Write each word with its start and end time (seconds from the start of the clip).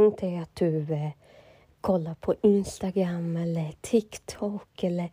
Tänk 0.00 0.20
dig 0.20 0.38
att 0.38 0.56
du 0.56 0.94
eh, 0.94 1.10
kollar 1.80 2.14
på 2.14 2.34
Instagram 2.42 3.36
eller 3.36 3.74
TikTok 3.80 4.84
eller 4.84 5.10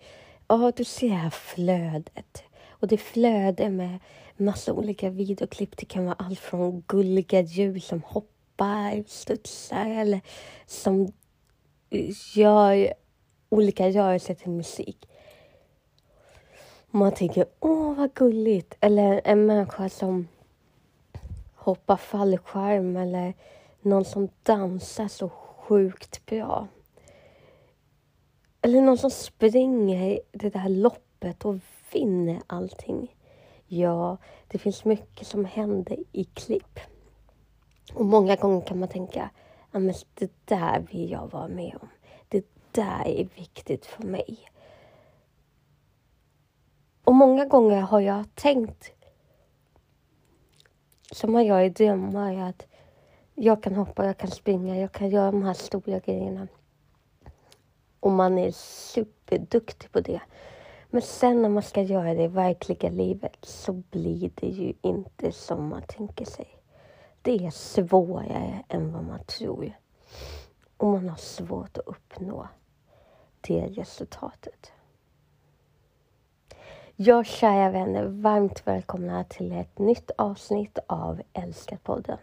ja, 0.48 0.72
du 0.76 0.84
ser 0.84 1.10
det 1.10 1.14
här 1.14 1.30
flödet. 1.30 2.44
Och 2.70 2.88
det 2.88 2.98
flöde 2.98 3.70
med 3.70 4.00
massa 4.38 4.74
olika 4.74 5.10
videoklipp. 5.10 5.78
Det 5.78 5.86
kan 5.86 6.06
vara 6.06 6.16
allt 6.20 6.40
från 6.40 6.84
gulliga 6.88 7.42
djur 7.42 7.80
som 7.80 8.04
hoppar, 8.04 9.04
studsar 9.08 9.90
eller 9.90 10.22
som 10.66 11.12
eh, 11.90 12.10
gör 12.36 12.94
olika 13.50 13.90
rörelser 13.90 14.34
till 14.34 14.52
musik. 14.52 15.10
Man 16.92 17.12
tänker 17.12 17.46
åh 17.60 17.94
vad 17.94 18.14
gulligt. 18.14 18.76
Eller 18.80 19.22
en 19.24 19.46
människa 19.46 19.90
som 19.90 20.28
hoppar 21.56 21.98
fallskärm 21.98 22.98
eller 22.98 23.34
någon 23.82 24.06
som 24.06 24.30
dansar 24.44 25.08
så 25.08 25.30
sjukt 25.30 26.26
bra. 26.26 26.68
Eller 28.62 28.82
någon 28.82 28.98
som 28.98 29.12
springer 29.12 30.20
det 30.32 30.50
där 30.50 30.70
loppet 30.70 31.46
och 31.46 31.56
vinner 31.92 32.42
allting. 32.48 33.16
Ja, 33.68 34.18
det 34.48 34.58
finns 34.58 34.86
mycket 34.86 35.28
som 35.28 35.46
händer 35.46 35.98
i 36.12 36.24
klipp. 36.24 36.80
Och 37.94 38.06
många 38.06 38.36
gånger 38.36 38.62
kan 38.62 38.80
man 38.80 38.90
tänka, 38.90 39.30
ja 39.72 39.80
men 39.80 39.94
det 40.14 40.32
där 40.46 40.80
vill 40.92 41.12
jag 41.12 41.32
vara 41.32 41.48
med 41.48 41.78
om. 41.82 41.88
Det 42.28 42.46
där 42.72 43.08
är 43.08 43.30
viktigt 43.36 43.86
för 43.86 44.04
mig. 44.04 44.38
Och 47.04 47.16
många 47.16 47.46
gånger 47.46 47.82
har 47.82 48.00
jag 48.00 48.36
tänkt, 48.36 48.92
som 51.12 51.32
man 51.32 51.46
gör 51.46 51.62
i 51.62 51.70
drömmar, 51.70 52.50
att 52.50 52.68
jag 53.40 53.64
kan 53.64 53.76
hoppa, 53.76 54.06
jag 54.06 54.18
kan 54.18 54.32
springa, 54.32 54.78
jag 54.78 54.92
kan 54.92 55.10
göra 55.10 55.32
de 55.32 55.44
här 55.44 55.54
stora 55.54 56.00
grejerna. 56.00 56.48
Och 58.00 58.12
man 58.12 58.38
är 58.38 58.52
superduktig 58.52 59.92
på 59.92 60.00
det. 60.00 60.22
Men 60.90 61.02
sen 61.02 61.42
när 61.42 61.50
man 61.50 61.64
ska 61.64 61.82
göra 61.82 62.14
det 62.14 62.24
i 62.24 62.28
verkliga 62.28 62.90
livet 62.90 63.38
så 63.42 63.74
blir 63.74 64.32
det 64.36 64.48
ju 64.48 64.74
inte 64.82 65.32
som 65.32 65.68
man 65.68 65.82
tänker 65.88 66.26
sig. 66.26 66.48
Det 67.22 67.46
är 67.46 67.50
svårare 67.50 68.64
än 68.68 68.94
vad 68.94 69.04
man 69.04 69.24
tror. 69.24 69.78
Och 70.78 70.88
man 70.88 71.10
har 71.10 71.18
svårt 71.18 71.78
att 71.78 71.88
uppnå 71.88 72.48
det 73.42 73.68
resultatet. 73.68 74.72
Ja, 76.96 77.24
kära 77.24 77.70
vänner, 77.70 78.04
varmt 78.06 78.68
välkomna 78.68 79.24
till 79.24 79.52
ett 79.52 79.80
nytt 79.80 80.12
avsnitt 80.18 80.80
av 80.88 81.22
Älskarpodden. 81.34 82.18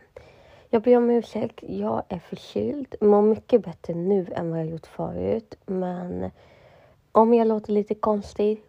Jag 0.74 0.82
ber 0.82 0.96
om 0.96 1.10
ursäkt, 1.10 1.60
jag 1.62 2.02
är 2.08 2.18
förkyld, 2.18 2.94
mår 3.00 3.22
mycket 3.22 3.64
bättre 3.64 3.94
nu 3.94 4.26
än 4.36 4.50
vad 4.50 4.60
jag 4.60 4.66
gjort 4.66 4.86
förut, 4.86 5.54
men 5.66 6.30
om 7.12 7.34
jag 7.34 7.46
låter 7.46 7.72
lite 7.72 7.94
konstig 7.94 8.62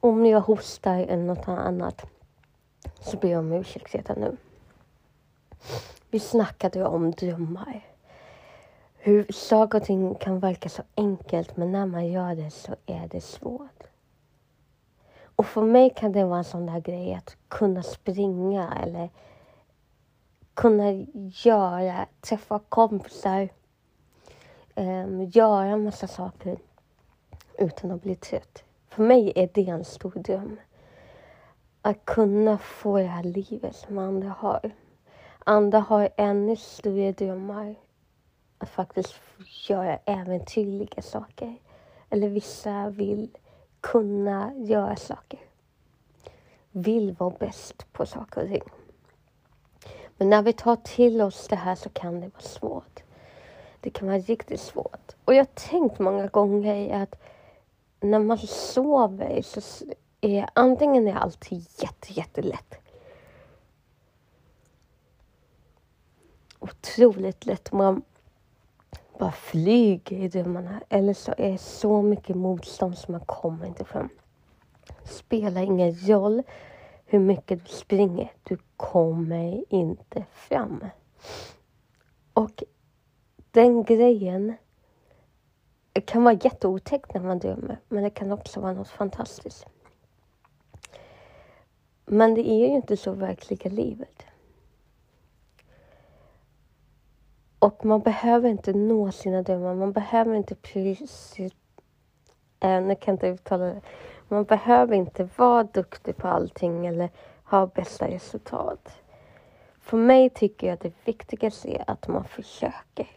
om 0.00 0.26
jag 0.26 0.40
hostar 0.40 0.98
eller 0.98 1.22
något 1.22 1.48
annat 1.48 2.06
så 3.00 3.16
ber 3.16 3.28
jag 3.28 3.38
om 3.38 3.52
ursäkt 3.52 3.94
redan 3.94 4.20
nu. 4.20 4.36
Vi 6.10 6.20
snackade 6.20 6.84
om 6.84 7.10
drömmar. 7.10 7.86
Hur 8.96 9.32
saker 9.32 9.78
och 9.78 9.84
ting 9.84 10.14
kan 10.14 10.40
verka 10.40 10.68
så 10.68 10.82
enkelt 10.94 11.56
men 11.56 11.72
när 11.72 11.86
man 11.86 12.06
gör 12.06 12.34
det 12.34 12.50
så 12.50 12.76
är 12.86 13.08
det 13.08 13.20
svårt. 13.20 13.73
Och 15.36 15.46
för 15.46 15.62
mig 15.62 15.90
kan 15.96 16.12
det 16.12 16.24
vara 16.24 16.38
en 16.38 16.44
sån 16.44 16.66
där 16.66 16.80
grej 16.80 17.14
att 17.14 17.36
kunna 17.48 17.82
springa 17.82 18.72
eller 18.82 19.10
kunna 20.54 20.92
göra, 21.44 22.06
träffa 22.20 22.58
kompisar, 22.68 23.48
um, 24.74 25.22
göra 25.24 25.64
en 25.64 25.84
massa 25.84 26.06
saker 26.06 26.58
utan 27.58 27.90
att 27.90 28.02
bli 28.02 28.16
trött. 28.16 28.64
För 28.88 29.02
mig 29.02 29.32
är 29.36 29.50
det 29.54 29.68
en 29.68 29.84
stor 29.84 30.10
dröm. 30.10 30.60
Att 31.82 32.04
kunna 32.04 32.58
få 32.58 32.98
det 32.98 33.04
här 33.04 33.22
livet 33.22 33.76
som 33.76 33.98
andra 33.98 34.28
har. 34.28 34.70
Andra 35.38 35.78
har 35.78 36.08
ännu 36.16 36.56
större 36.56 37.12
drömmar. 37.12 37.74
Att 38.58 38.68
faktiskt 38.68 39.14
göra 39.68 39.96
äventyrliga 39.96 41.02
saker. 41.02 41.56
Eller 42.10 42.28
vissa 42.28 42.90
vill 42.90 43.28
kunna 43.84 44.52
göra 44.54 44.96
saker. 44.96 45.40
Vill 46.70 47.12
vara 47.12 47.34
bäst 47.38 47.92
på 47.92 48.06
saker 48.06 48.42
och 48.42 48.48
ting. 48.48 48.62
Men 50.16 50.30
när 50.30 50.42
vi 50.42 50.52
tar 50.52 50.76
till 50.76 51.20
oss 51.20 51.48
det 51.48 51.56
här 51.56 51.74
så 51.74 51.88
kan 51.88 52.20
det 52.20 52.28
vara 52.28 52.42
svårt. 52.42 53.02
Det 53.80 53.90
kan 53.90 54.08
vara 54.08 54.18
riktigt 54.18 54.60
svårt. 54.60 55.12
Och 55.24 55.34
jag 55.34 55.38
har 55.38 55.68
tänkt 55.68 55.98
många 55.98 56.26
gånger 56.26 57.02
att 57.02 57.14
när 58.00 58.18
man 58.18 58.38
sover 58.38 59.42
så 59.42 59.60
är 60.20 60.48
antingen 60.52 61.08
är 61.08 61.14
allt 61.14 61.52
jätte, 61.52 62.12
jättelätt. 62.12 62.74
Otroligt 66.58 67.46
lätt. 67.46 67.72
Man 67.72 68.02
bara 69.18 69.32
flyger 69.32 70.16
i 70.16 70.28
drömmarna. 70.28 70.82
Eller 70.88 71.14
så 71.14 71.34
är 71.38 71.52
det 71.52 71.58
så 71.58 72.02
mycket 72.02 72.36
motstånd 72.36 72.98
som 72.98 73.12
man 73.12 73.24
kommer 73.26 73.66
inte 73.66 73.84
fram. 73.84 74.08
Spelar 75.04 75.62
ingen 75.62 75.94
roll 75.94 76.42
hur 77.04 77.18
mycket 77.18 77.64
du 77.64 77.70
springer. 77.70 78.32
Du 78.42 78.58
kommer 78.76 79.64
inte 79.68 80.24
fram. 80.32 80.84
Och 82.32 82.62
den 83.50 83.84
grejen 83.84 84.54
det 85.92 86.00
kan 86.00 86.24
vara 86.24 86.34
jätteotäckt 86.34 87.14
när 87.14 87.20
man 87.20 87.38
drömmer, 87.38 87.80
men 87.88 88.02
det 88.02 88.10
kan 88.10 88.32
också 88.32 88.60
vara 88.60 88.72
något 88.72 88.88
fantastiskt. 88.88 89.66
Men 92.06 92.34
det 92.34 92.48
är 92.48 92.58
ju 92.58 92.66
inte 92.66 92.96
så 92.96 93.12
verkliga 93.12 93.70
livet. 93.70 94.26
Och 97.64 97.84
man 97.84 98.00
behöver 98.00 98.48
inte 98.48 98.72
nå 98.72 99.12
sina 99.12 99.42
drömmar. 99.42 99.74
Man 99.74 99.92
behöver 99.92 100.34
inte 100.34 100.54
precis... 100.54 101.34
Äh, 102.60 102.82
nu 102.82 102.94
kan 102.94 102.98
jag 103.04 103.14
inte 103.14 103.26
uttala 103.28 103.64
det. 103.64 103.80
Man 104.28 104.44
behöver 104.44 104.94
inte 104.94 105.28
vara 105.36 105.64
duktig 105.64 106.16
på 106.16 106.28
allting 106.28 106.86
eller 106.86 107.10
ha 107.44 107.66
bästa 107.66 108.08
resultat. 108.08 109.02
För 109.80 109.96
mig 109.96 110.30
tycker 110.30 110.66
jag 110.66 110.74
att 110.74 110.80
det 110.80 110.92
viktigaste 111.04 111.68
är 111.68 111.84
att 111.86 112.08
man 112.08 112.24
försöker 112.24 113.10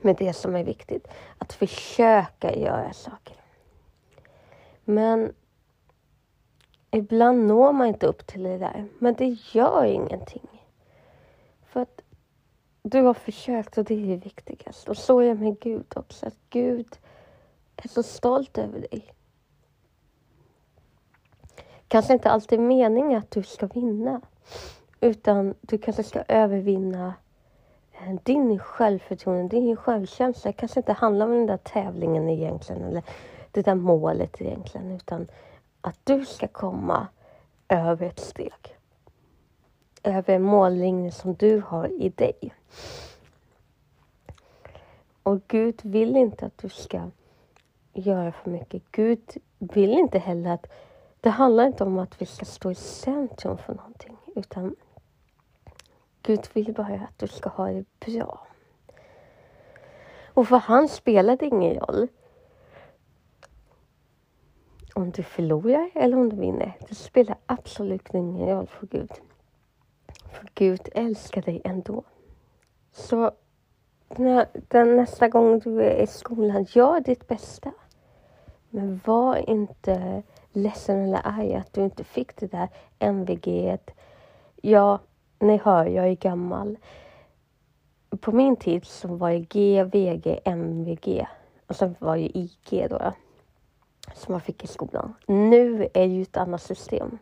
med 0.00 0.16
det 0.16 0.32
som 0.32 0.56
är 0.56 0.64
viktigt. 0.64 1.08
Att 1.38 1.52
försöka 1.52 2.54
göra 2.56 2.92
saker. 2.92 3.36
Men 4.84 5.34
ibland 6.90 7.46
når 7.46 7.72
man 7.72 7.86
inte 7.86 8.06
upp 8.06 8.26
till 8.26 8.42
det 8.42 8.58
där. 8.58 8.88
Men 8.98 9.14
det 9.14 9.36
gör 9.52 9.84
ingenting. 9.84 10.48
För 11.66 11.80
att 11.80 12.02
du 12.90 13.02
har 13.02 13.14
försökt 13.14 13.78
och 13.78 13.84
det 13.84 13.94
är 13.94 14.06
det 14.06 14.24
viktigaste. 14.24 14.90
Och 14.90 14.96
så 14.96 15.20
är 15.20 15.28
det 15.28 15.34
med 15.34 15.60
Gud 15.60 15.92
också. 15.96 16.26
Att 16.26 16.36
Gud 16.50 16.98
är 17.76 17.88
så 17.88 18.02
stolt 18.02 18.58
över 18.58 18.80
dig. 18.80 19.04
Kanske 21.88 22.12
inte 22.12 22.30
alltid 22.30 22.60
meningen 22.60 23.18
att 23.18 23.30
du 23.30 23.42
ska 23.42 23.66
vinna. 23.66 24.20
Utan 25.00 25.54
du 25.60 25.78
kanske 25.78 26.02
ska 26.02 26.22
övervinna 26.28 27.14
eh, 27.92 28.14
din 28.22 28.58
självförtroende, 28.58 29.56
din 29.56 29.76
självkänsla 29.76 30.50
Det 30.50 30.56
kanske 30.56 30.80
inte 30.80 30.92
handlar 30.92 31.26
om 31.26 31.32
den 31.32 31.46
där 31.46 31.56
tävlingen 31.56 32.28
egentligen 32.28 32.82
eller 32.84 33.02
det 33.50 33.62
där 33.62 33.74
målet 33.74 34.40
egentligen 34.40 34.90
utan 34.90 35.28
att 35.80 35.98
du 36.04 36.24
ska 36.24 36.48
komma 36.48 37.06
över 37.68 38.06
ett 38.06 38.20
steg. 38.20 38.75
Över 40.06 40.38
mållinjen 40.38 41.12
som 41.12 41.34
du 41.34 41.60
har 41.60 41.88
i 42.02 42.08
dig. 42.08 42.54
Och 45.22 45.40
Gud 45.48 45.80
vill 45.82 46.16
inte 46.16 46.46
att 46.46 46.58
du 46.58 46.68
ska 46.68 47.10
göra 47.92 48.32
för 48.32 48.50
mycket. 48.50 48.82
Gud 48.92 49.36
vill 49.58 49.90
inte 49.90 50.18
heller 50.18 50.50
att... 50.50 50.66
Det 51.20 51.30
handlar 51.30 51.66
inte 51.66 51.84
om 51.84 51.98
att 51.98 52.22
vi 52.22 52.26
ska 52.26 52.44
stå 52.44 52.70
i 52.70 52.74
centrum 52.74 53.58
för 53.58 53.74
någonting 53.74 54.16
utan 54.36 54.76
Gud 56.22 56.48
vill 56.52 56.74
bara 56.74 56.94
att 56.94 57.18
du 57.18 57.28
ska 57.28 57.48
ha 57.48 57.66
det 57.66 57.84
bra. 58.00 58.46
Och 60.34 60.48
för 60.48 60.56
han 60.56 60.88
spelar 60.88 61.36
det 61.36 61.46
ingen 61.46 61.74
roll 61.74 62.08
om 64.94 65.10
du 65.10 65.22
förlorar 65.22 65.90
eller 65.94 66.16
om 66.16 66.28
du 66.28 66.36
vinner. 66.36 66.76
Det 66.88 66.94
spelar 66.94 67.36
absolut 67.46 68.14
ingen 68.14 68.48
roll 68.48 68.66
för 68.66 68.86
Gud. 68.86 69.10
Gud 70.54 70.88
älskar 70.94 71.42
dig 71.42 71.62
ändå. 71.64 72.02
Så 72.92 73.30
när, 74.08 74.46
den 74.68 74.96
nästa 74.96 75.28
gång 75.28 75.58
du 75.58 75.82
är 75.82 76.02
i 76.02 76.06
skolan, 76.06 76.66
gör 76.68 77.00
ditt 77.00 77.28
bästa. 77.28 77.72
Men 78.70 79.00
var 79.04 79.50
inte 79.50 80.22
ledsen 80.52 81.04
eller 81.04 81.20
arg 81.24 81.54
att 81.54 81.72
du 81.72 81.84
inte 81.84 82.04
fick 82.04 82.36
det 82.36 82.46
där 82.46 82.68
MVG. 82.98 83.78
Ja, 84.62 84.98
ni 85.38 85.56
hör, 85.56 85.86
jag 85.86 86.08
är 86.08 86.16
gammal. 86.16 86.78
På 88.20 88.32
min 88.32 88.56
tid 88.56 88.84
så 88.84 89.08
var 89.08 89.30
det 89.30 89.38
G, 89.38 89.84
VG, 89.84 90.40
MVG 90.44 91.26
och 91.66 91.76
sen 91.76 91.96
var 91.98 92.16
det 92.16 92.38
IG 92.38 92.86
då, 92.90 93.12
som 94.14 94.32
man 94.32 94.40
fick 94.40 94.64
i 94.64 94.66
skolan. 94.66 95.14
Nu 95.26 95.82
är 95.82 96.08
det 96.08 96.14
ju 96.14 96.22
ett 96.22 96.36
annat 96.36 96.62
system. 96.62 97.18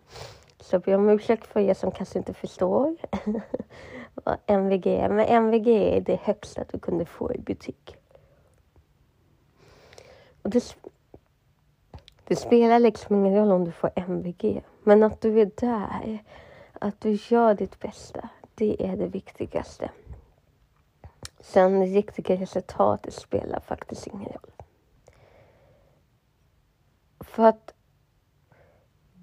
Så 0.64 0.74
jag 0.74 0.82
ber 0.82 0.94
om 0.94 1.08
ursäkt 1.08 1.46
för 1.46 1.60
er 1.60 1.74
som 1.74 1.90
kanske 1.90 2.18
inte 2.18 2.34
förstår 2.34 2.96
vad 4.14 4.38
MVG 4.46 4.86
är. 4.86 5.08
Men 5.08 5.26
MVG 5.26 5.68
är 5.68 6.00
det 6.00 6.20
högsta 6.22 6.64
du 6.72 6.78
kunde 6.78 7.04
få 7.04 7.34
i 7.34 7.38
butik. 7.38 7.96
Och 10.42 10.50
det, 10.50 10.76
det 12.24 12.36
spelar 12.36 12.78
liksom 12.78 13.16
ingen 13.16 13.34
roll 13.34 13.52
om 13.52 13.64
du 13.64 13.72
får 13.72 13.90
MVG. 13.96 14.62
Men 14.82 15.02
att 15.02 15.20
du 15.20 15.40
är 15.40 15.50
där, 15.56 16.24
att 16.72 17.00
du 17.00 17.18
gör 17.28 17.54
ditt 17.54 17.80
bästa, 17.80 18.28
det 18.54 18.86
är 18.86 18.96
det 18.96 19.06
viktigaste. 19.06 19.90
Sen 21.40 21.86
riktiga 21.86 22.36
resultatet 22.36 23.14
spelar 23.14 23.60
faktiskt 23.60 24.06
ingen 24.06 24.32
roll. 24.32 24.52
För 27.20 27.44
att 27.44 27.73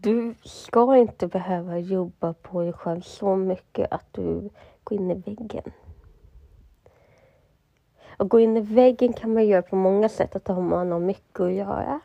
du 0.02 0.36
ska 0.44 0.98
inte 0.98 1.28
behöva 1.28 1.80
jobba 1.80 2.34
på 2.34 2.62
dig 2.62 2.74
själv 2.74 3.02
så 3.02 3.36
mycket 3.36 3.92
att 3.92 4.06
du 4.12 4.50
går 4.84 5.00
in 5.00 5.12
i 5.12 5.14
väggen. 5.14 5.72
Att 8.18 8.30
gå 8.30 8.40
in 8.40 8.58
i 8.58 8.62
väggen 8.62 9.14
kan 9.14 9.34
man 9.34 9.48
göra 9.48 9.62
på 9.62 9.76
många 9.76 10.10
sätt, 10.10 10.36
att 10.36 10.48
man 10.48 10.92
har 10.92 11.00
mycket 11.00 11.40
att 11.40 11.54
göra. 11.54 12.00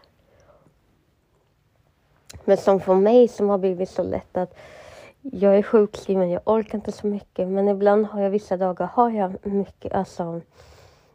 Men 2.44 2.56
som 2.56 2.80
för 2.80 2.94
mig 2.94 3.28
som 3.28 3.48
har 3.48 3.58
blivit 3.58 3.90
så 3.90 4.02
lätt 4.02 4.36
att 4.36 4.54
jag 5.20 5.58
är 5.58 5.62
sjukskriven, 5.62 6.30
jag 6.30 6.42
orkar 6.44 6.78
inte 6.78 6.92
så 6.92 7.06
mycket 7.06 7.48
men 7.48 7.68
ibland 7.68 8.06
har 8.06 8.20
jag 8.20 8.30
vissa 8.30 8.56
dagar 8.56 8.86
har 8.86 9.10
jag 9.10 9.46
mycket, 9.46 9.92
alltså 9.92 10.40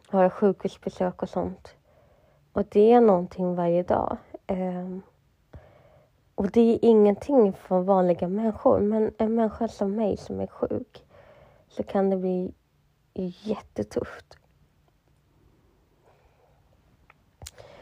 har 0.08 0.22
jag 0.22 0.32
sjukhusbesök 0.32 1.22
och 1.22 1.28
sånt. 1.28 1.74
Och 2.52 2.64
det 2.68 2.92
är 2.92 3.00
någonting 3.00 3.54
varje 3.54 3.82
dag. 3.82 4.16
Um, 4.46 5.02
och 6.34 6.50
det 6.50 6.60
är 6.74 6.78
ingenting 6.82 7.52
för 7.52 7.80
vanliga 7.80 8.28
människor 8.28 8.80
men 8.80 9.14
en 9.18 9.34
människa 9.34 9.68
som 9.68 9.94
mig 9.94 10.16
som 10.16 10.40
är 10.40 10.46
sjuk 10.46 11.04
så 11.68 11.82
kan 11.82 12.10
det 12.10 12.16
bli 12.16 12.54
jättetufft. 13.14 14.38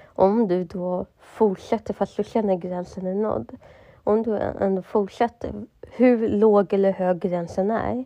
Om 0.04 0.48
du 0.48 0.64
då 0.64 1.06
fortsätter 1.18 1.94
fast 1.94 2.16
du 2.16 2.24
känner 2.24 2.56
gränsen 2.56 3.06
är 3.06 3.14
nådd. 3.14 3.56
Om 4.04 4.22
du 4.22 4.36
ändå 4.36 4.82
fortsätter, 4.82 5.66
hur 5.82 6.28
låg 6.28 6.72
eller 6.72 6.92
hög 6.92 7.20
gränsen 7.20 7.70
är, 7.70 8.04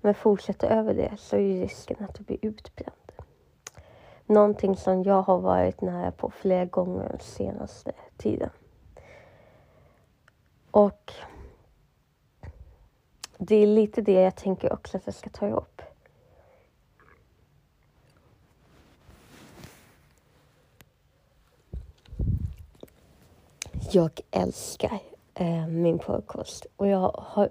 men 0.00 0.14
fortsätter 0.14 0.68
över 0.68 0.94
det 0.94 1.12
så 1.18 1.36
är 1.36 1.60
risken 1.60 2.04
att 2.04 2.14
du 2.14 2.24
blir 2.24 2.38
utbränd. 2.42 3.12
Någonting 4.26 4.76
som 4.76 5.02
jag 5.02 5.22
har 5.22 5.38
varit 5.38 5.80
nära 5.80 6.10
på 6.10 6.30
flera 6.30 6.64
gånger 6.64 7.08
den 7.08 7.20
senaste 7.20 7.92
tiden. 8.16 8.50
Och 10.76 11.12
det 13.38 13.56
är 13.56 13.66
lite 13.66 14.02
det 14.02 14.12
jag 14.12 14.36
tänker 14.36 14.72
också 14.72 14.96
att 14.96 15.06
jag 15.06 15.14
ska 15.14 15.30
ta 15.30 15.48
upp. 15.48 15.82
Jag 23.92 24.20
älskar 24.30 24.98
eh, 25.34 25.66
min 25.66 25.98
podcast 25.98 26.66
och 26.76 26.88
jag 26.88 27.10
har 27.18 27.50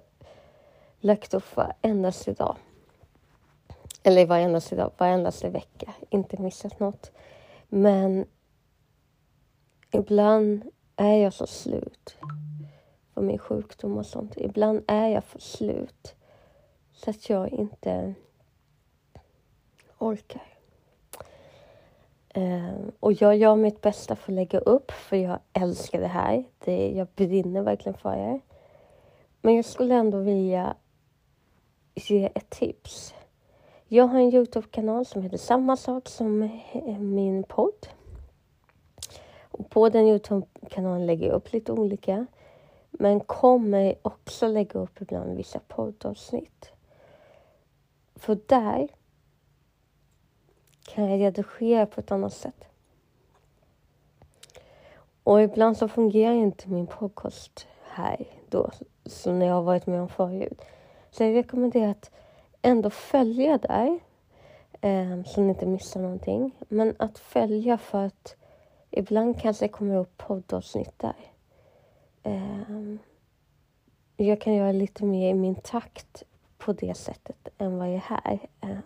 lagt 0.99 1.33
upp 1.33 1.55
varendaste 1.55 2.33
dag. 2.33 2.57
Eller 4.03 4.25
varendaste 4.25 4.75
dag, 4.75 4.91
varendaste 4.97 5.49
vecka. 5.49 5.93
Inte 6.09 6.41
missat 6.41 6.79
något. 6.79 7.11
Men 7.67 8.25
ibland 9.91 10.71
är 10.95 11.15
jag 11.15 11.33
så 11.33 11.47
slut 11.47 12.17
på 13.15 13.21
min 13.21 13.37
sjukdom 13.37 13.97
och 13.97 14.05
sånt. 14.05 14.37
Ibland 14.37 14.83
är 14.87 15.07
jag 15.07 15.23
för 15.23 15.39
slut 15.39 16.15
så 16.93 17.09
att 17.09 17.29
jag 17.29 17.49
inte 17.49 18.13
orkar. 19.97 20.43
Uh, 22.37 22.87
och 22.99 23.13
jag 23.13 23.37
gör 23.37 23.55
mitt 23.55 23.81
bästa 23.81 24.15
för 24.15 24.31
att 24.31 24.35
lägga 24.35 24.59
upp, 24.59 24.91
för 24.91 25.17
jag 25.17 25.39
älskar 25.53 26.01
det 26.01 26.07
här. 26.07 26.43
Det, 26.65 26.91
jag 26.91 27.07
brinner 27.15 27.61
verkligen 27.61 27.97
för 27.97 28.17
det. 28.17 28.39
Men 29.41 29.55
jag 29.55 29.65
skulle 29.65 29.95
ändå 29.95 30.17
vilja 30.17 30.75
ge 31.93 32.29
ett 32.35 32.49
tips. 32.49 33.13
Jag 33.87 34.07
har 34.07 34.19
en 34.19 34.33
Youtube-kanal 34.33 35.05
som 35.05 35.21
heter 35.21 35.37
samma 35.37 35.77
sak 35.77 36.09
som 36.09 36.41
eh, 36.41 36.99
min 36.99 37.43
podd. 37.43 37.87
Och 39.51 39.69
på 39.69 39.89
den 39.89 40.07
Youtube-kanalen 40.07 41.05
lägger 41.05 41.27
jag 41.27 41.35
upp 41.35 41.53
lite 41.53 41.71
olika. 41.71 42.25
Men 42.99 43.19
kommer 43.19 43.95
också 44.01 44.47
lägga 44.47 44.79
upp 44.79 45.01
ibland 45.01 45.37
vissa 45.37 45.59
poddavsnitt. 45.59 46.71
För 48.15 48.37
där 48.45 48.87
kan 50.85 51.11
jag 51.11 51.19
redigera 51.19 51.85
på 51.85 51.99
ett 51.99 52.11
annat 52.11 52.33
sätt. 52.33 52.65
Och 55.23 55.41
ibland 55.41 55.77
så 55.77 55.87
fungerar 55.87 56.33
inte 56.33 56.69
min 56.69 56.87
podcast 56.87 57.67
här 57.83 58.27
då, 58.49 58.71
som 59.05 59.39
när 59.39 59.45
jag 59.45 59.53
har 59.53 59.63
varit 59.63 59.87
med 59.87 60.01
om 60.01 60.09
förut. 60.09 60.61
Så 61.11 61.23
jag 61.23 61.35
rekommenderar 61.35 61.91
att 61.91 62.11
ändå 62.61 62.89
följa 62.89 63.57
där, 63.57 63.99
eh, 64.81 65.23
så 65.25 65.41
ni 65.41 65.49
inte 65.49 65.65
missar 65.65 66.01
någonting. 66.01 66.51
Men 66.69 66.95
att 66.99 67.19
följa 67.19 67.77
för 67.77 68.05
att 68.05 68.35
ibland 68.91 69.41
kanske 69.41 69.65
det 69.65 69.69
kommer 69.69 69.95
upp 69.95 70.17
poddavsnitt 70.17 70.93
där. 70.99 71.34
Eh, 72.25 72.95
jag 74.17 74.41
kan 74.41 74.53
göra 74.53 74.71
lite 74.71 75.05
mer 75.05 75.29
i 75.29 75.33
min 75.33 75.55
takt 75.55 76.23
på 76.57 76.73
det 76.73 76.97
sättet 76.97 77.49
än 77.57 77.77
vad 77.77 77.87
jag 77.87 77.95
är 77.95 77.99
här. 77.99 78.39
Eh, 78.61 78.77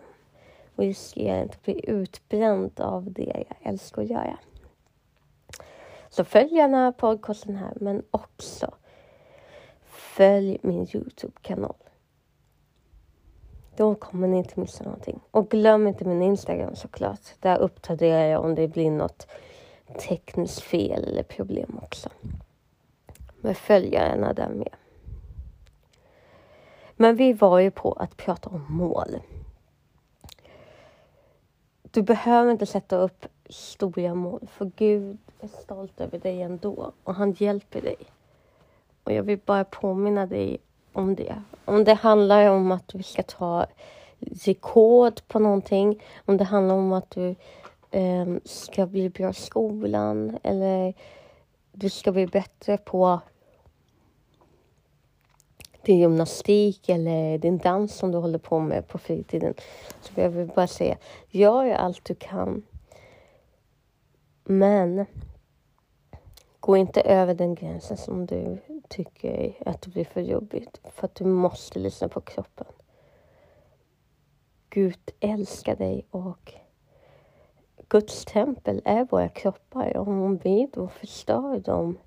och 0.75 0.83
riskerar 0.83 1.43
inte 1.43 1.55
att 1.55 1.63
bli 1.63 1.89
utbränd 1.89 2.79
av 2.79 3.11
det 3.11 3.45
jag 3.49 3.57
älskar 3.61 4.01
att 4.01 4.09
göra. 4.09 4.37
Så 6.09 6.23
följ 6.23 6.55
gärna 6.55 6.91
podcasten 6.91 7.55
här, 7.55 7.73
men 7.75 8.03
också 8.11 8.73
följ 9.85 10.57
min 10.61 10.87
Youtube-kanal. 10.93 11.75
Då 13.75 13.95
kommer 13.95 14.27
ni 14.27 14.37
inte 14.37 14.59
missa 14.59 14.83
någonting. 14.83 15.19
Och 15.31 15.49
glöm 15.51 15.87
inte 15.87 16.05
min 16.05 16.21
Instagram 16.21 16.75
såklart. 16.75 17.21
Där 17.39 17.57
uppdaterar 17.57 18.25
jag 18.25 18.43
om 18.43 18.55
det 18.55 18.67
blir 18.67 18.91
något 18.91 19.27
tekniskt 19.99 20.61
fel 20.61 21.03
eller 21.03 21.23
problem 21.23 21.79
också. 21.83 22.09
Men 23.41 23.55
följarna 23.55 24.33
där 24.33 24.49
med. 24.49 24.75
Men 26.95 27.15
vi 27.15 27.33
var 27.33 27.59
ju 27.59 27.71
på 27.71 27.93
att 27.93 28.17
prata 28.17 28.49
om 28.49 28.65
mål 28.69 29.19
du 31.91 32.01
behöver 32.01 32.51
inte 32.51 32.65
sätta 32.65 32.97
upp 32.97 33.25
stora 33.49 34.15
mål, 34.15 34.47
för 34.51 34.71
Gud 34.75 35.17
är 35.39 35.47
stolt 35.47 36.01
över 36.01 36.19
dig 36.19 36.41
ändå 36.41 36.91
och 37.03 37.15
han 37.15 37.31
hjälper 37.31 37.81
dig. 37.81 37.97
Och 39.03 39.13
jag 39.13 39.23
vill 39.23 39.39
bara 39.45 39.63
påminna 39.63 40.25
dig 40.25 40.57
om 40.93 41.15
det. 41.15 41.41
Om 41.65 41.83
det 41.83 41.93
handlar 41.93 42.49
om 42.49 42.71
att 42.71 42.87
du 42.87 43.03
ska 43.03 43.23
ta 43.23 43.65
rekord 44.45 45.21
på 45.27 45.39
någonting, 45.39 46.03
om 46.25 46.37
det 46.37 46.43
handlar 46.43 46.75
om 46.75 46.93
att 46.93 47.09
du 47.09 47.35
eh, 47.91 48.27
ska 48.45 48.85
bli 48.85 49.09
bra 49.09 49.29
i 49.29 49.33
skolan 49.33 50.37
eller 50.43 50.93
du 51.79 51.89
ska 51.89 52.11
bli 52.11 52.27
bättre 52.27 52.77
på 52.77 53.19
din 55.81 55.99
gymnastik 55.99 56.89
eller 56.89 57.37
din 57.37 57.57
dans 57.57 57.95
som 57.95 58.11
du 58.11 58.17
håller 58.17 58.39
på 58.39 58.59
med 58.59 58.87
på 58.87 58.97
fritiden. 58.97 59.53
Så 60.01 60.11
jag 60.15 60.29
vill 60.29 60.47
bara 60.47 60.67
säga, 60.67 60.97
gör 61.29 61.71
allt 61.71 62.05
du 62.05 62.15
kan. 62.15 62.63
Men 64.43 65.05
gå 66.59 66.77
inte 66.77 67.01
över 67.01 67.33
den 67.33 67.55
gränsen 67.55 67.97
som 67.97 68.25
du 68.25 68.57
tycker 68.89 69.53
att 69.65 69.81
det 69.81 69.89
blir 69.89 70.05
för 70.05 70.21
jobbigt. 70.21 70.81
För 70.83 71.05
att 71.05 71.15
du 71.15 71.25
måste 71.25 71.79
lyssna 71.79 72.07
på 72.07 72.21
kroppen. 72.21 72.67
Gud 74.69 75.11
älskar 75.19 75.75
dig 75.75 76.05
och 76.11 76.53
Guds 77.89 78.25
tempel 78.25 78.81
är 78.85 79.05
våra 79.05 79.29
kroppar. 79.29 79.97
Om 79.97 80.37
vi 80.37 80.69
då 80.73 80.87
förstör 80.87 81.59
dem 81.59 81.97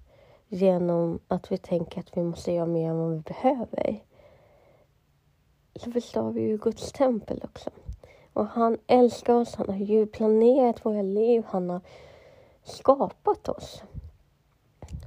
genom 0.48 1.18
att 1.28 1.52
vi 1.52 1.58
tänker 1.58 2.00
att 2.00 2.16
vi 2.16 2.22
måste 2.22 2.52
göra 2.52 2.66
mer 2.66 2.90
än 2.90 2.98
vad 2.98 3.10
vi 3.10 3.18
behöver 3.18 4.02
så 5.76 5.92
förstör 5.92 6.30
vi 6.30 6.40
ju 6.40 6.58
Guds 6.58 6.92
tempel 6.92 7.40
också. 7.44 7.70
Och 8.32 8.46
han 8.46 8.78
älskar 8.86 9.34
oss, 9.34 9.54
han 9.54 9.68
har 9.68 9.76
ju 9.76 10.06
planerat 10.06 10.84
våra 10.84 11.02
liv, 11.02 11.44
han 11.46 11.70
har 11.70 11.80
skapat 12.62 13.48
oss. 13.48 13.82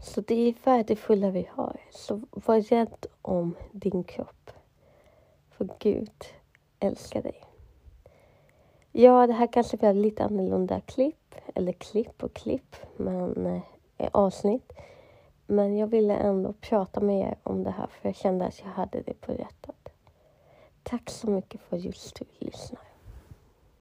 Så 0.04 0.22
det 0.22 0.36
är 0.36 0.54
värdefulla 0.64 1.30
vi 1.30 1.50
har. 1.52 1.82
Så 1.92 2.22
var 2.32 2.62
rädd 2.62 3.06
om 3.22 3.56
din 3.72 4.04
kropp. 4.04 4.52
För 5.52 5.70
Gud 5.80 6.26
älskar 6.80 7.22
dig. 7.22 7.55
Ja, 8.98 9.28
det 9.28 9.34
här 9.34 9.48
kanske 9.48 9.78
blir 9.78 9.94
lite 9.94 10.24
annorlunda 10.24 10.82
klipp, 10.82 11.36
eller 11.56 11.72
klipp 11.72 12.24
och 12.24 12.34
klipp, 12.34 12.76
men 12.98 13.62
eh, 13.98 14.10
avsnitt. 14.12 14.74
Men 15.46 15.78
jag 15.78 15.88
ville 15.88 16.14
ändå 16.16 16.54
prata 16.54 17.02
med 17.02 17.20
er 17.20 17.36
om 17.44 17.64
det 17.64 17.72
här 17.72 17.88
för 17.88 18.10
jag 18.10 18.16
kände 18.16 18.46
att 18.46 18.60
jag 18.60 18.68
hade 18.68 19.02
det 19.02 19.22
på 19.22 19.32
hjärtat. 19.32 19.90
Tack 20.84 21.10
så 21.10 21.30
mycket 21.30 21.62
för 21.62 21.78
just 21.78 22.22
att 22.22 22.28
du 22.40 22.46
lyssnar. 22.46 22.85